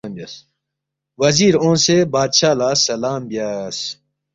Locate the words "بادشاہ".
2.13-2.53